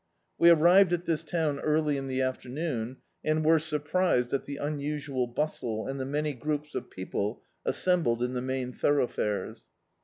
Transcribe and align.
We 0.39 0.49
arrived 0.49 0.93
at 0.93 1.05
this 1.05 1.23
town 1.23 1.59
early 1.59 1.95
in 1.95 2.07
the 2.07 2.21
aftemoai, 2.23 2.95
and 3.23 3.45
were 3.45 3.59
surprised 3.59 4.33
at 4.33 4.45
the 4.45 4.57
unusual 4.57 5.27
bustle 5.27 5.85
and 5.85 5.99
the 5.99 6.05
many 6.05 6.33
groups 6.33 6.73
of 6.73 6.89
people 6.89 7.43
assembled 7.65 8.23
in 8.23 8.33
the 8.33 8.41
main 8.41 8.71
thorough 8.73 9.05
fares. 9.05 9.67